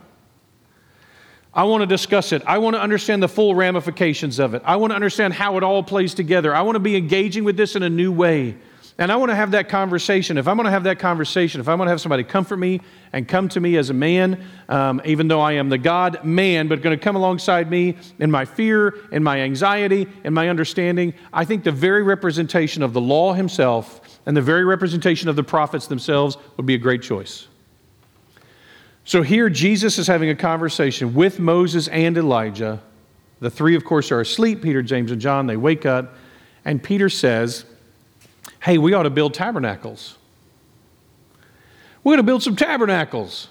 [1.53, 2.41] I want to discuss it.
[2.45, 4.61] I want to understand the full ramifications of it.
[4.65, 6.55] I want to understand how it all plays together.
[6.55, 8.55] I want to be engaging with this in a new way.
[8.97, 10.37] And I want to have that conversation.
[10.37, 12.81] If I'm going to have that conversation, if I'm going to have somebody comfort me
[13.11, 16.67] and come to me as a man, um, even though I am the God man,
[16.67, 21.13] but going to come alongside me in my fear, in my anxiety, in my understanding,
[21.33, 25.43] I think the very representation of the law himself and the very representation of the
[25.43, 27.47] prophets themselves would be a great choice.
[29.03, 32.81] So here, Jesus is having a conversation with Moses and Elijah.
[33.39, 35.47] The three, of course, are asleep Peter, James, and John.
[35.47, 36.13] They wake up,
[36.63, 37.65] and Peter says,
[38.61, 40.17] hey, we ought to build tabernacles.
[42.03, 43.47] We're going to build some tabernacles.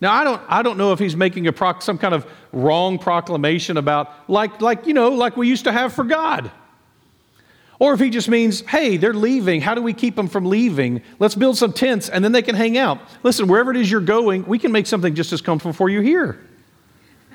[0.00, 2.98] Now, I don't, I don't know if he's making a proc, some kind of wrong
[2.98, 6.50] proclamation about, like, like, you know, like we used to have for God.
[7.84, 9.60] Or if he just means, hey, they're leaving.
[9.60, 11.02] How do we keep them from leaving?
[11.18, 12.98] Let's build some tents and then they can hang out.
[13.22, 16.00] Listen, wherever it is you're going, we can make something just as comfortable for you
[16.00, 16.40] here.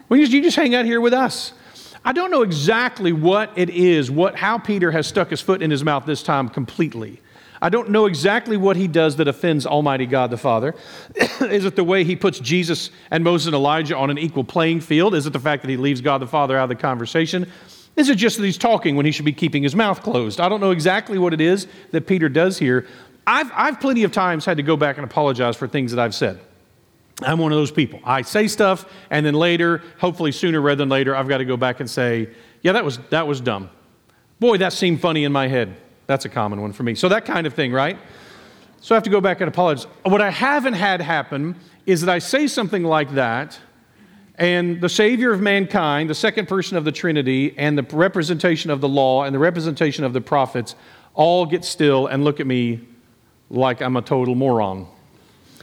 [0.09, 1.53] We just, you just hang out here with us.
[2.03, 5.69] I don't know exactly what it is, what, how Peter has stuck his foot in
[5.69, 7.21] his mouth this time completely.
[7.61, 10.73] I don't know exactly what he does that offends Almighty God the Father.
[11.41, 14.81] is it the way he puts Jesus and Moses and Elijah on an equal playing
[14.81, 15.13] field?
[15.13, 17.51] Is it the fact that he leaves God the Father out of the conversation?
[17.99, 20.39] Is it just that he's talking when he should be keeping his mouth closed?
[20.39, 22.87] I don't know exactly what it is that Peter does here.
[23.27, 26.15] I've, I've plenty of times had to go back and apologize for things that I've
[26.15, 26.39] said.
[27.21, 27.99] I'm one of those people.
[28.05, 31.57] I say stuff, and then later, hopefully sooner rather than later, I've got to go
[31.57, 32.29] back and say,
[32.61, 33.69] yeah, that was, that was dumb.
[34.39, 35.75] Boy, that seemed funny in my head.
[36.07, 36.95] That's a common one for me.
[36.95, 37.99] So that kind of thing, right?
[38.79, 39.87] So I have to go back and apologize.
[40.03, 43.59] What I haven't had happen is that I say something like that,
[44.39, 48.79] and the Savior of mankind, the second person of the Trinity, and the representation of
[48.79, 50.75] the law and the representation of the prophets
[51.13, 52.79] all get still and look at me
[53.49, 54.87] like I'm a total moron.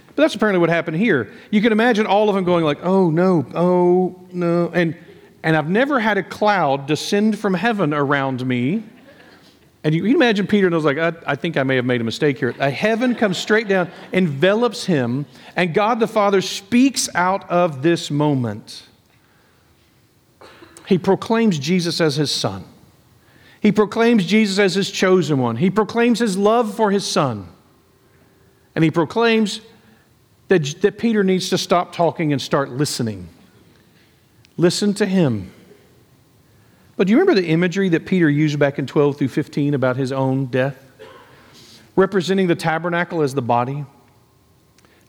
[0.08, 1.32] But that's apparently what happened here.
[1.50, 4.94] You can imagine all of them going like, "Oh no, oh no," and
[5.42, 8.82] and I've never had a cloud descend from heaven around me.
[9.86, 12.40] And you imagine Peter knows like, I, I think I may have made a mistake
[12.40, 12.52] here.
[12.58, 18.10] A heaven comes straight down, envelops him, and God the Father speaks out of this
[18.10, 18.82] moment.
[20.88, 22.64] He proclaims Jesus as his son.
[23.60, 25.54] He proclaims Jesus as his chosen one.
[25.54, 27.46] He proclaims his love for his son.
[28.74, 29.60] And he proclaims
[30.48, 33.28] that, that Peter needs to stop talking and start listening.
[34.56, 35.52] Listen to him.
[36.96, 39.96] But do you remember the imagery that Peter used back in 12 through 15 about
[39.96, 40.82] his own death?
[41.94, 43.84] Representing the tabernacle as the body.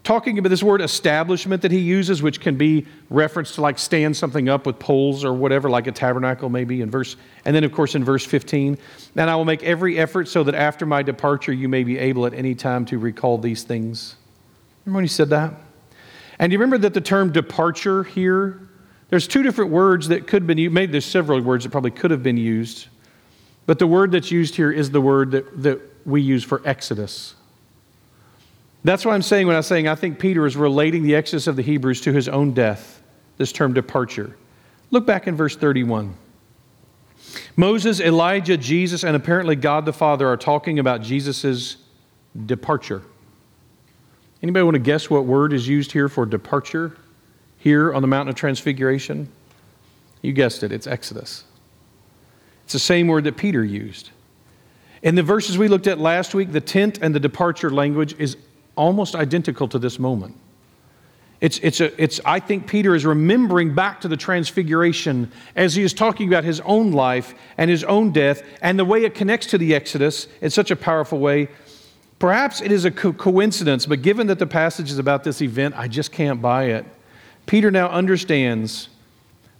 [0.04, 4.15] Talking about this word establishment that he uses, which can be referenced to like stand
[4.15, 7.73] something up with poles or whatever, like a tabernacle maybe in verse, and then of
[7.73, 8.78] course in verse 15,
[9.17, 12.26] and I will make every effort so that after my departure you may be able
[12.26, 14.15] at any time to recall these things.
[14.86, 15.54] Remember when he said that?
[16.39, 18.66] And do you remember that the term departure here,
[19.10, 20.74] there's two different words that could have been used.
[20.74, 22.88] Maybe there's several words that probably could have been used.
[23.65, 27.36] But the word that's used here is the word that, that we use for Exodus.
[28.84, 31.56] That's what I'm saying when I'm saying I think Peter is relating the Exodus of
[31.56, 33.02] the Hebrews to his own death,
[33.38, 34.38] this term departure.
[34.91, 36.15] Look back in verse 31.
[37.56, 41.78] Moses, Elijah, Jesus, and apparently God the Father are talking about Jesus'
[42.46, 43.02] departure.
[44.41, 46.96] Anybody want to guess what word is used here for departure
[47.58, 49.30] here on the Mountain of Transfiguration?
[50.22, 51.43] You guessed it, it's Exodus.
[52.63, 54.12] It's the same word that Peter used.
[55.02, 58.36] In the verses we looked at last week, the tent and the departure language is
[58.76, 60.36] almost identical to this moment.
[61.39, 65.84] It's, it's, a, it's, I think Peter is remembering back to the transfiguration as he
[65.84, 69.48] is talking about his own life and his own death and the way it connects
[69.48, 71.50] to the Exodus in such a powerful way
[72.20, 75.76] Perhaps it is a co- coincidence, but given that the passage is about this event,
[75.78, 76.86] I just can't buy it.
[77.47, 78.89] Peter now understands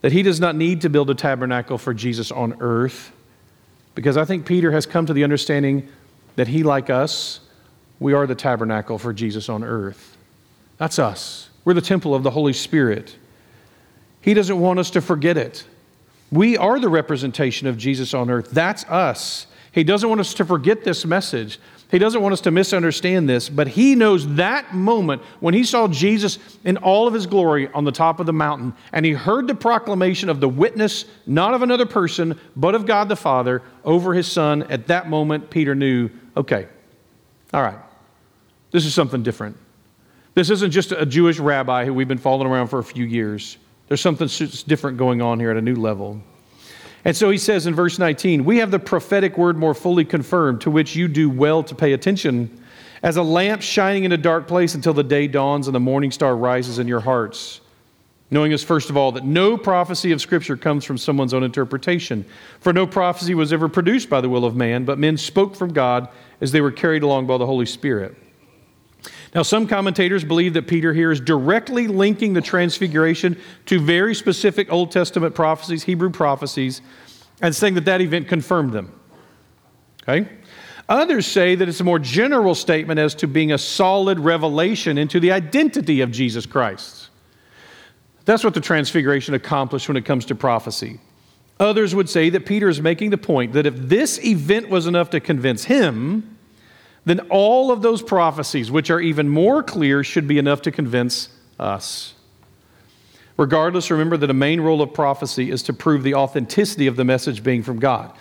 [0.02, 3.12] that he does not need to build a tabernacle for Jesus on earth,
[3.95, 5.89] because I think Peter has come to the understanding
[6.36, 7.39] that he, like us,
[8.00, 10.15] we are the tabernacle for Jesus on earth.
[10.78, 11.50] That's us.
[11.65, 13.15] We're the temple of the Holy Spirit.
[14.21, 15.65] He doesn't want us to forget it.
[16.32, 18.52] We are the representation of Jesus on earth.
[18.52, 19.47] That's us.
[19.71, 21.60] He doesn't want us to forget this message.
[21.89, 25.88] He doesn't want us to misunderstand this, but he knows that moment when he saw
[25.88, 29.47] Jesus in all of his glory on the top of the mountain and he heard
[29.47, 34.13] the proclamation of the witness, not of another person, but of God the Father over
[34.13, 34.63] his son.
[34.63, 36.67] At that moment, Peter knew okay,
[37.54, 37.80] all right,
[38.71, 39.58] this is something different.
[40.36, 43.58] This isn't just a Jewish rabbi who we've been following around for a few years.
[43.88, 44.28] There's something
[44.67, 46.21] different going on here at a new level.
[47.08, 50.60] And so he says in verse 19, We have the prophetic word more fully confirmed,
[50.62, 52.62] to which you do well to pay attention,
[53.02, 56.12] as a lamp shining in a dark place until the day dawns and the morning
[56.12, 57.62] star rises in your hearts.
[58.30, 62.26] Knowing this, first of all, that no prophecy of Scripture comes from someone's own interpretation.
[62.60, 65.72] For no prophecy was ever produced by the will of man, but men spoke from
[65.72, 66.10] God
[66.41, 68.17] as they were carried along by the Holy Spirit.
[69.38, 74.73] Now, some commentators believe that Peter here is directly linking the transfiguration to very specific
[74.73, 76.82] Old Testament prophecies, Hebrew prophecies,
[77.39, 79.00] and saying that that event confirmed them.
[80.02, 80.28] Okay?
[80.89, 85.19] Others say that it's a more general statement as to being a solid revelation into
[85.19, 87.10] the identity of Jesus Christ.
[88.26, 91.00] That's what the transfiguration accomplished when it comes to prophecy.
[91.60, 95.12] Others would say that Peter is making the point that if this event was enough
[95.12, 96.37] to convince him,
[97.08, 101.30] then all of those prophecies, which are even more clear, should be enough to convince
[101.58, 102.13] us.
[103.38, 107.06] Regardless, remember that a main role of prophecy is to prove the authenticity of the
[107.06, 108.12] message being from God.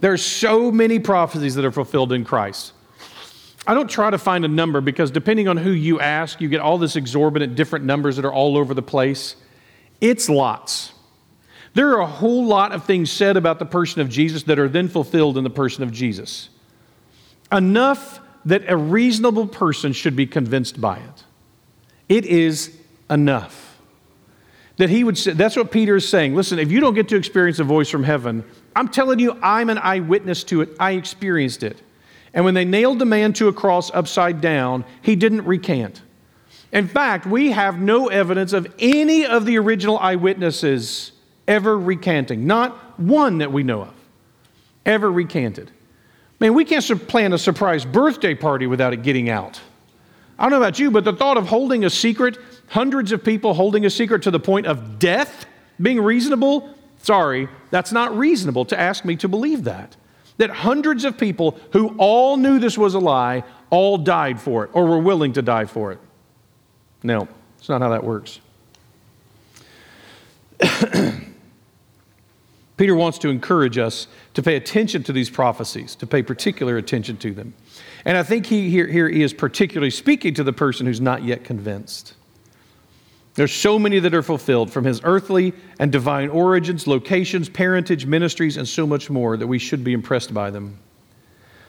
[0.00, 2.72] There are so many prophecies that are fulfilled in Christ.
[3.66, 6.60] I don't try to find a number because depending on who you ask, you get
[6.60, 9.34] all this exorbitant different numbers that are all over the place.
[10.00, 10.92] It's lots.
[11.74, 14.68] There are a whole lot of things said about the person of Jesus that are
[14.68, 16.50] then fulfilled in the person of Jesus.
[17.50, 21.24] Enough that a reasonable person should be convinced by it.
[22.08, 22.76] It is
[23.10, 23.78] enough.
[24.78, 26.34] That he would say, that's what Peter is saying.
[26.34, 29.68] Listen, if you don't get to experience a voice from heaven, I'm telling you, I'm
[29.68, 30.70] an eyewitness to it.
[30.78, 31.82] I experienced it.
[32.34, 36.02] And when they nailed the man to a cross upside down, he didn't recant.
[36.72, 41.12] In fact, we have no evidence of any of the original eyewitnesses
[41.48, 43.94] ever recanting, not one that we know of,
[44.84, 45.70] ever recanted.
[46.38, 49.60] Man, we can't plan a surprise birthday party without it getting out.
[50.38, 52.36] I don't know about you, but the thought of holding a secret,
[52.68, 55.46] hundreds of people holding a secret to the point of death,
[55.80, 59.96] being reasonable, sorry, that's not reasonable to ask me to believe that.
[60.36, 64.70] That hundreds of people who all knew this was a lie all died for it
[64.74, 65.98] or were willing to die for it.
[67.02, 67.26] No,
[67.58, 68.40] it's not how that works.
[72.76, 77.16] Peter wants to encourage us to pay attention to these prophecies, to pay particular attention
[77.16, 77.54] to them.
[78.04, 81.24] And I think he, here, here he is particularly speaking to the person who's not
[81.24, 82.14] yet convinced.
[83.34, 88.56] There's so many that are fulfilled from his earthly and divine origins, locations, parentage, ministries,
[88.56, 90.78] and so much more that we should be impressed by them.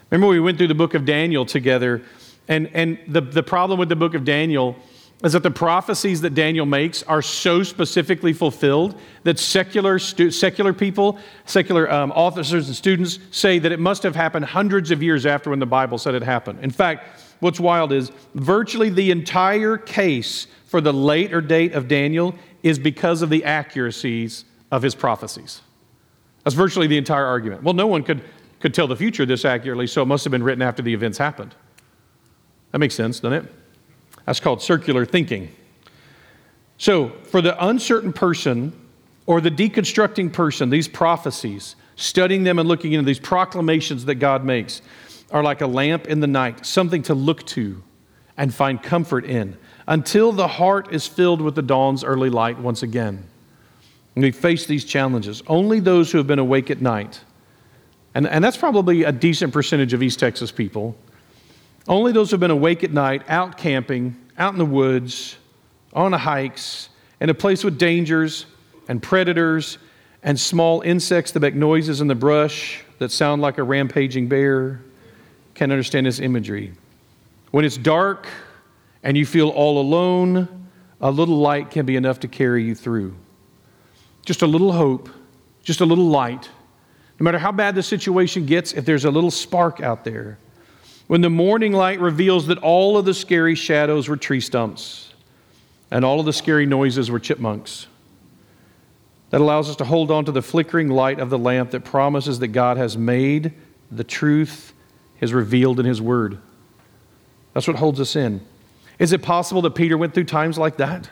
[0.09, 2.01] Remember, we went through the book of Daniel together,
[2.47, 4.77] and, and the, the problem with the book of Daniel
[5.23, 10.73] is that the prophecies that Daniel makes are so specifically fulfilled that secular, stu- secular
[10.73, 15.25] people, secular um, officers and students say that it must have happened hundreds of years
[15.25, 16.59] after when the Bible said it happened.
[16.61, 22.35] In fact, what's wild is virtually the entire case for the later date of Daniel
[22.61, 25.61] is because of the accuracies of his prophecies.
[26.43, 27.63] That's virtually the entire argument.
[27.63, 28.21] Well, no one could,
[28.59, 31.17] could tell the future this accurately, so it must have been written after the events
[31.17, 31.55] happened.
[32.71, 33.53] That makes sense, doesn't it?
[34.27, 35.49] That's called circular thinking.
[36.77, 38.73] So, for the uncertain person
[39.25, 44.43] or the deconstructing person, these prophecies, studying them and looking into these proclamations that God
[44.43, 44.81] makes,
[45.31, 47.81] are like a lamp in the night, something to look to
[48.35, 52.83] and find comfort in until the heart is filled with the dawn's early light once
[52.83, 53.23] again.
[54.15, 55.41] And we face these challenges.
[55.47, 57.21] Only those who have been awake at night,
[58.13, 60.97] and, and that's probably a decent percentage of East Texas people,
[61.87, 65.37] only those who have been awake at night, out camping, out in the woods,
[65.93, 68.45] on hikes, in a place with dangers
[68.87, 69.77] and predators
[70.23, 74.81] and small insects that make noises in the brush that sound like a rampaging bear
[75.53, 76.73] can understand this imagery.
[77.51, 78.27] When it's dark
[79.03, 80.67] and you feel all alone,
[81.01, 83.15] a little light can be enough to carry you through.
[84.25, 85.09] Just a little hope,
[85.63, 86.49] just a little light.
[87.19, 90.37] No matter how bad the situation gets, if there's a little spark out there,
[91.07, 95.13] when the morning light reveals that all of the scary shadows were tree stumps
[95.89, 97.87] and all of the scary noises were chipmunks.
[99.29, 102.39] That allows us to hold on to the flickering light of the lamp that promises
[102.39, 103.53] that God has made
[103.91, 104.73] the truth
[105.19, 106.39] is revealed in His Word.
[107.53, 108.41] That's what holds us in.
[108.99, 111.09] Is it possible that Peter went through times like that?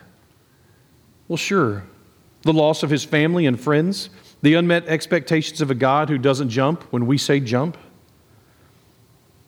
[1.27, 1.83] Well, sure.
[2.43, 4.09] The loss of his family and friends,
[4.41, 7.77] the unmet expectations of a God who doesn't jump when we say jump.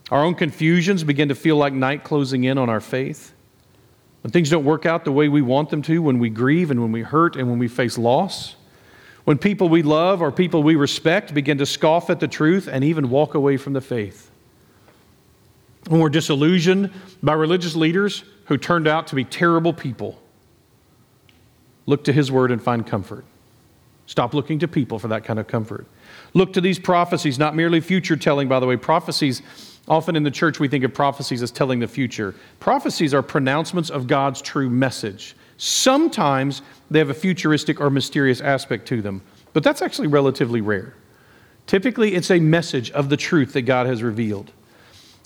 [0.10, 3.34] Our own confusions begin to feel like night closing in on our faith.
[4.22, 6.82] When things don't work out the way we want them to, when we grieve and
[6.82, 8.56] when we hurt and when we face loss.
[9.26, 12.84] When people we love or people we respect begin to scoff at the truth and
[12.84, 14.32] even walk away from the faith.
[15.90, 16.92] When we're disillusioned
[17.22, 20.22] by religious leaders who turned out to be terrible people.
[21.86, 23.26] Look to His Word and find comfort.
[24.06, 25.86] Stop looking to people for that kind of comfort.
[26.34, 28.78] Look to these prophecies, not merely future telling, by the way.
[28.78, 29.42] Prophecies
[29.88, 32.36] Often in the church, we think of prophecies as telling the future.
[32.60, 35.36] Prophecies are pronouncements of God's true message.
[35.58, 39.22] Sometimes they have a futuristic or mysterious aspect to them,
[39.54, 40.94] but that's actually relatively rare.
[41.68, 44.52] Typically, it's a message of the truth that God has revealed.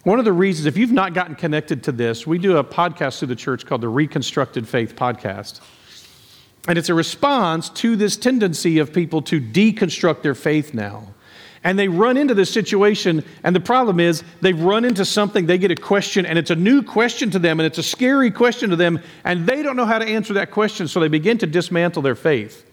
[0.03, 3.19] One of the reasons, if you've not gotten connected to this, we do a podcast
[3.19, 5.61] through the church called the Reconstructed Faith Podcast.
[6.67, 11.13] And it's a response to this tendency of people to deconstruct their faith now.
[11.63, 15.59] And they run into this situation, and the problem is they've run into something, they
[15.59, 18.71] get a question, and it's a new question to them, and it's a scary question
[18.71, 21.45] to them, and they don't know how to answer that question, so they begin to
[21.45, 22.65] dismantle their faith.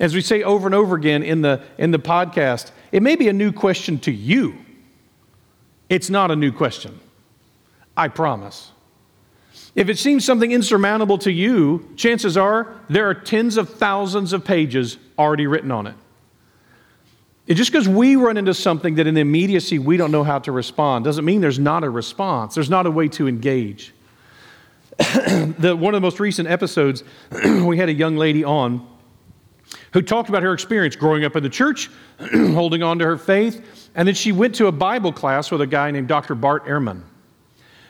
[0.00, 3.28] As we say over and over again in the, in the podcast, it may be
[3.28, 4.56] a new question to you.
[5.90, 6.98] It's not a new question.
[7.96, 8.72] I promise.
[9.74, 14.44] If it seems something insurmountable to you, chances are there are tens of thousands of
[14.44, 15.94] pages already written on it.
[17.46, 20.38] It just because we run into something that in the immediacy we don't know how
[20.40, 22.54] to respond doesn't mean there's not a response.
[22.54, 23.92] There's not a way to engage.
[24.98, 27.04] the, one of the most recent episodes,
[27.44, 28.86] we had a young lady on
[29.92, 31.90] who talked about her experience growing up in the church,
[32.32, 35.66] holding on to her faith, and then she went to a Bible class with a
[35.66, 36.34] guy named Dr.
[36.34, 37.02] Bart Ehrman.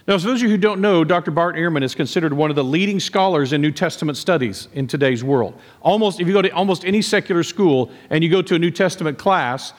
[0.06, 1.30] Now, for those of you who don't know, Dr.
[1.30, 5.24] Bart Ehrman is considered one of the leading scholars in New Testament studies in today's
[5.24, 5.58] world.
[5.80, 8.70] Almost, if you go to almost any secular school and you go to a New
[8.70, 9.72] Testament class,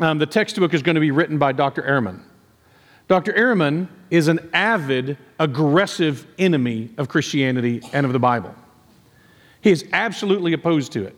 [0.00, 1.82] um, the textbook is going to be written by Dr.
[1.82, 2.20] Ehrman.
[3.08, 3.32] Dr.
[3.32, 8.54] Ehrman is an avid, aggressive enemy of Christianity and of the Bible.
[9.62, 11.16] He is absolutely opposed to it.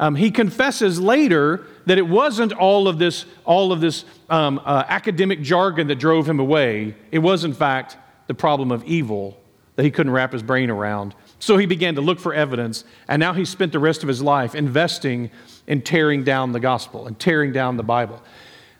[0.00, 4.84] Um, he confesses later that it wasn't all of this, all of this um, uh,
[4.88, 6.94] academic jargon that drove him away.
[7.10, 9.38] It was, in fact, the problem of evil
[9.76, 11.14] that he couldn't wrap his brain around.
[11.38, 14.22] So he began to look for evidence, and now he spent the rest of his
[14.22, 15.30] life investing
[15.66, 18.22] in tearing down the gospel and tearing down the Bible.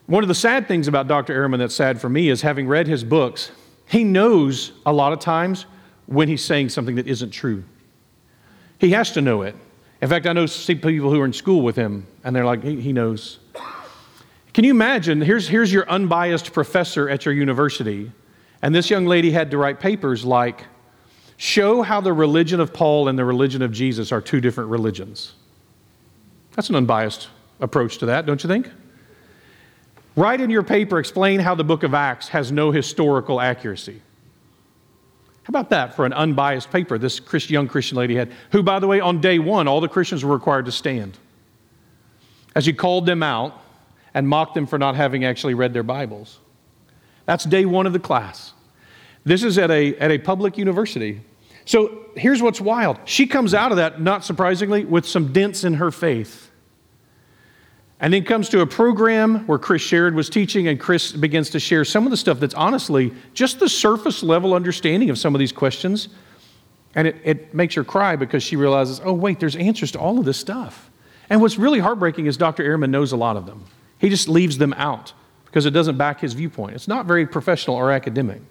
[0.05, 1.33] One of the sad things about Dr.
[1.33, 3.51] Ehrman that's sad for me is having read his books,
[3.85, 5.65] he knows a lot of times
[6.05, 7.63] when he's saying something that isn't true.
[8.79, 9.55] He has to know it.
[10.03, 12.81] In fact, I know people who are in school with him, and they're like, he,
[12.81, 13.39] he knows.
[14.53, 15.21] Can you imagine?
[15.21, 18.11] Here's, here's your unbiased professor at your university,
[18.61, 20.65] and this young lady had to write papers like,
[21.37, 25.35] Show how the religion of Paul and the religion of Jesus are two different religions.
[26.51, 27.29] That's an unbiased
[27.61, 28.69] approach to that, don't you think?
[30.17, 34.01] Write in your paper, explain how the book of Acts has no historical accuracy.
[35.43, 37.19] How about that for an unbiased paper this
[37.49, 40.33] young Christian lady had, who, by the way, on day one, all the Christians were
[40.33, 41.17] required to stand.
[42.55, 43.61] As he called them out
[44.13, 46.39] and mocked them for not having actually read their Bibles.
[47.25, 48.53] That's day one of the class.
[49.25, 51.21] This is at a, at a public university.
[51.65, 52.99] So here's what's wild.
[53.05, 56.42] She comes out of that, not surprisingly, with some dents in her faith.
[58.03, 61.59] And then comes to a program where Chris Sherrod was teaching, and Chris begins to
[61.59, 65.39] share some of the stuff that's honestly just the surface level understanding of some of
[65.39, 66.09] these questions.
[66.95, 70.19] And it, it makes her cry because she realizes, oh, wait, there's answers to all
[70.19, 70.91] of this stuff.
[71.29, 72.65] And what's really heartbreaking is Dr.
[72.65, 73.63] Ehrman knows a lot of them.
[73.99, 75.13] He just leaves them out
[75.45, 76.75] because it doesn't back his viewpoint.
[76.75, 78.41] It's not very professional or academic.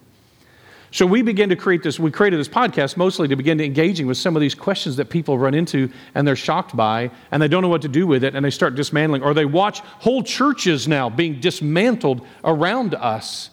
[0.93, 4.07] So we begin to create this, we created this podcast mostly to begin to engaging
[4.07, 7.49] with some of these questions that people run into and they're shocked by and they
[7.49, 10.23] don't know what to do with it and they start dismantling or they watch whole
[10.23, 13.49] churches now being dismantled around us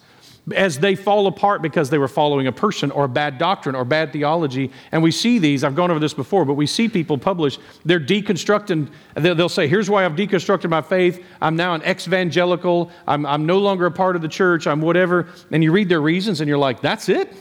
[0.54, 3.84] as they fall apart because they were following a person or a bad doctrine or
[3.84, 4.70] bad theology.
[4.90, 8.00] And we see these, I've gone over this before, but we see people publish, they're
[8.00, 11.24] deconstructing, they'll say, here's why I've deconstructed my faith.
[11.40, 12.90] I'm now an ex-evangelical.
[13.06, 14.66] I'm, I'm no longer a part of the church.
[14.66, 15.28] I'm whatever.
[15.50, 17.32] And you read their reasons and you're like, that's it?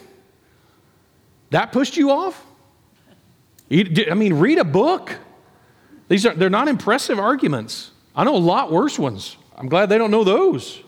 [1.52, 2.46] That pushed you off?
[3.72, 5.18] I mean, read a book.
[6.10, 7.92] These are, they're not impressive arguments.
[8.16, 9.38] I know a lot worse ones.
[9.56, 10.82] I'm glad they don't know those.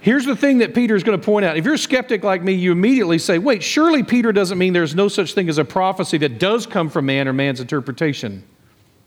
[0.00, 1.56] Here's the thing that Peter is going to point out.
[1.56, 4.94] If you're a skeptic like me, you immediately say, wait, surely Peter doesn't mean there's
[4.94, 8.44] no such thing as a prophecy that does come from man or man's interpretation.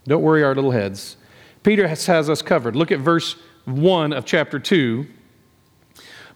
[0.05, 1.17] Don't worry our little heads.
[1.63, 2.75] Peter has, has us covered.
[2.75, 3.35] Look at verse
[3.65, 5.05] 1 of chapter 2.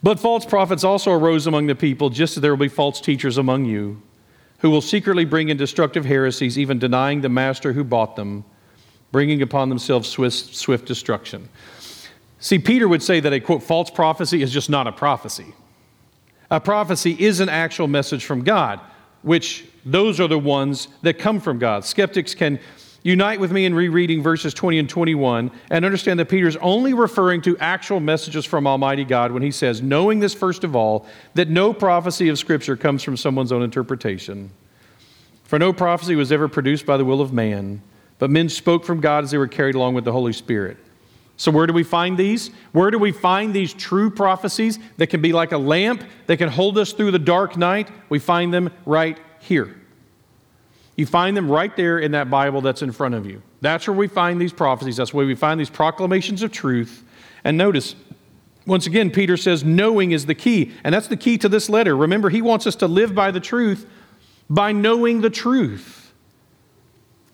[0.04, 3.38] But false prophets also arose among the people, just as there will be false teachers
[3.38, 4.02] among you,
[4.60, 8.46] who will secretly bring in destructive heresies, even denying the master who bought them,
[9.12, 11.50] bringing upon themselves swift, swift destruction.
[12.46, 15.56] See, Peter would say that a quote, false prophecy is just not a prophecy.
[16.52, 18.80] A prophecy is an actual message from God,
[19.24, 21.86] which those are the ones that come from God.
[21.86, 22.60] Skeptics can
[23.02, 27.42] unite with me in rereading verses 20 and 21 and understand that Peter's only referring
[27.42, 31.50] to actual messages from Almighty God when he says, knowing this first of all, that
[31.50, 34.52] no prophecy of Scripture comes from someone's own interpretation.
[35.46, 37.82] For no prophecy was ever produced by the will of man,
[38.20, 40.78] but men spoke from God as they were carried along with the Holy Spirit.
[41.38, 42.50] So, where do we find these?
[42.72, 46.50] Where do we find these true prophecies that can be like a lamp that can
[46.50, 47.90] hold us through the dark night?
[48.10, 49.76] We find them right here.
[50.96, 53.42] You find them right there in that Bible that's in front of you.
[53.60, 54.96] That's where we find these prophecies.
[54.96, 57.04] That's where we find these proclamations of truth.
[57.44, 57.96] And notice,
[58.66, 60.72] once again, Peter says knowing is the key.
[60.86, 61.98] And that's the key to this letter.
[61.98, 63.86] Remember, he wants us to live by the truth
[64.50, 66.14] by knowing the truth.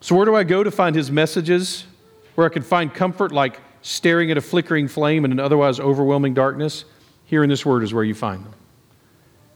[0.00, 1.84] So, where do I go to find his messages?
[2.34, 6.34] Where I can find comfort like staring at a flickering flame in an otherwise overwhelming
[6.34, 6.84] darkness,
[7.26, 8.54] here in this word is where you find them.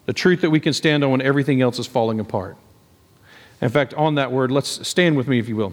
[0.06, 2.56] The truth that we can stand on when everything else is falling apart.
[3.60, 5.72] In fact, on that word, let's stand with me, if you will.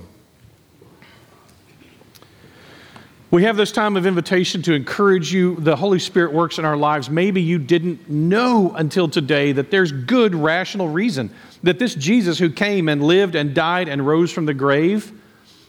[3.30, 5.56] We have this time of invitation to encourage you.
[5.56, 7.10] The Holy Spirit works in our lives.
[7.10, 11.32] Maybe you didn't know until today that there's good, rational reason
[11.64, 15.12] that this Jesus who came and lived and died and rose from the grave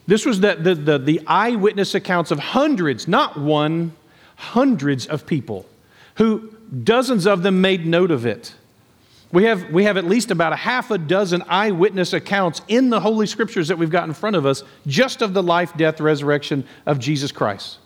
[0.06, 3.92] this was the, the, the, the eyewitness accounts of hundreds, not one,
[4.36, 5.66] hundreds of people
[6.16, 8.54] who dozens of them made note of it.
[9.32, 13.00] We have, we have at least about a half a dozen eyewitness accounts in the
[13.00, 16.64] Holy Scriptures that we've got in front of us just of the life, death, resurrection
[16.86, 17.78] of Jesus Christ.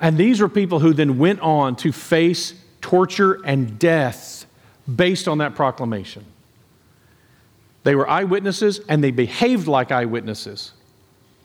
[0.00, 4.46] And these were people who then went on to face torture and death
[4.94, 6.24] based on that proclamation.
[7.84, 10.72] They were eyewitnesses and they behaved like eyewitnesses.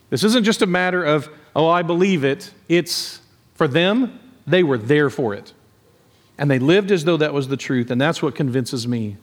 [0.09, 2.51] This isn't just a matter of, oh, I believe it.
[2.69, 3.21] It's
[3.55, 5.53] for them, they were there for it.
[6.37, 9.17] And they lived as though that was the truth, and that's what convinces me,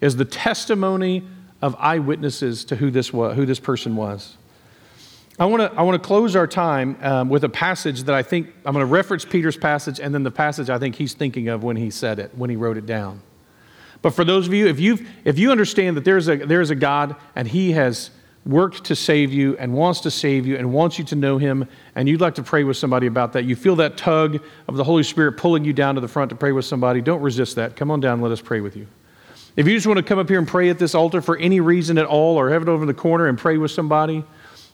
[0.00, 1.22] is the testimony
[1.60, 4.36] of eyewitnesses to who this, was, who this person was.
[5.38, 8.22] I want to I want to close our time um, with a passage that I
[8.22, 11.48] think I'm going to reference Peter's passage and then the passage I think he's thinking
[11.48, 13.20] of when he said it, when he wrote it down.
[14.04, 16.74] But for those of you, if you if you understand that there's a there's a
[16.74, 18.10] God and He has
[18.46, 21.66] worked to save you and wants to save you and wants you to know Him,
[21.94, 24.84] and you'd like to pray with somebody about that, you feel that tug of the
[24.84, 27.00] Holy Spirit pulling you down to the front to pray with somebody.
[27.00, 27.76] Don't resist that.
[27.76, 28.20] Come on down.
[28.20, 28.86] Let us pray with you.
[29.56, 31.60] If you just want to come up here and pray at this altar for any
[31.60, 34.24] reason at all, or have it over in the corner and pray with somebody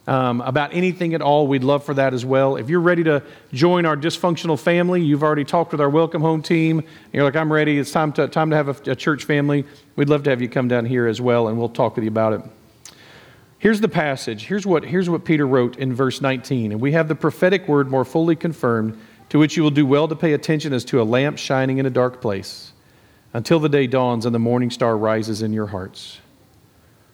[0.07, 2.57] um, about anything at all, we'd love for that as well.
[2.57, 6.43] If you're ready to join our dysfunctional family, you've already talked with our welcome home
[6.43, 9.66] team, you're like, I'm ready, it's time to, time to have a, a church family,
[9.97, 12.11] we'd love to have you come down here as well, and we'll talk with you
[12.11, 12.43] about it.
[13.61, 14.46] Here's the passage.
[14.46, 16.72] Here's what, here's what Peter wrote in verse 19.
[16.72, 18.98] And we have the prophetic word more fully confirmed,
[19.28, 21.84] to which you will do well to pay attention as to a lamp shining in
[21.84, 22.72] a dark place,
[23.34, 26.20] until the day dawns and the morning star rises in your hearts.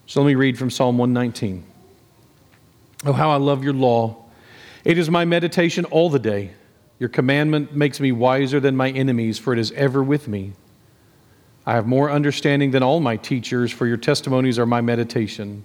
[0.06, 1.66] So let me read from Psalm 119.
[3.04, 4.24] Oh, how I love your law.
[4.84, 6.52] It is my meditation all the day.
[7.00, 10.52] Your commandment makes me wiser than my enemies, for it is ever with me.
[11.66, 15.64] I have more understanding than all my teachers, for your testimonies are my meditation.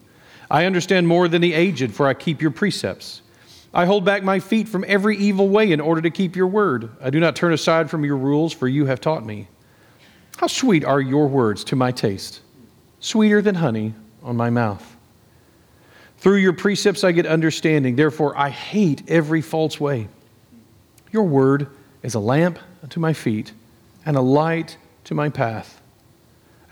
[0.51, 3.21] I understand more than the aged, for I keep your precepts.
[3.73, 6.89] I hold back my feet from every evil way in order to keep your word.
[7.01, 9.47] I do not turn aside from your rules, for you have taught me.
[10.35, 12.41] How sweet are your words to my taste,
[12.99, 13.93] sweeter than honey
[14.23, 14.97] on my mouth.
[16.17, 17.95] Through your precepts I get understanding.
[17.95, 20.09] Therefore, I hate every false way.
[21.13, 21.69] Your word
[22.03, 23.53] is a lamp to my feet
[24.05, 24.75] and a light
[25.05, 25.80] to my path.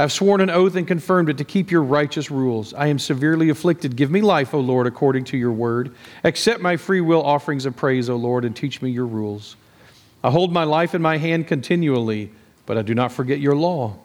[0.02, 2.74] I've sworn an oath and confirmed it to keep your righteous rules.
[2.74, 3.97] I am severely afflicted.
[3.97, 5.93] Give me life, O Lord, according to your word.
[6.24, 9.58] Accept my free will offerings of praise, O Lord, and teach me your rules.
[10.24, 12.32] I hold my life in my hand continually,
[12.66, 13.97] but I do not forget your law.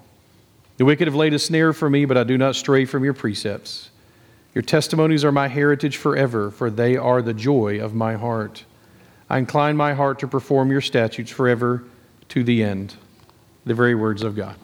[0.79, 3.15] The wicked have laid a snare for me, but I do not stray from your
[3.15, 3.91] precepts.
[4.53, 8.65] Your testimonies are my heritage forever, for they are the joy of my heart.
[9.31, 11.85] I incline my heart to perform your statutes forever
[12.31, 12.97] to the end.
[13.65, 14.57] The very words of God.